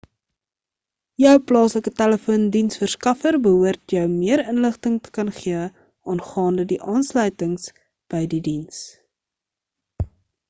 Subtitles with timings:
[1.23, 5.67] jou plaaslike telefoon-diensverskaffer behoort jou meer inligting te kan gee
[6.13, 7.55] aangaande die aansluiting
[8.15, 8.81] by die diens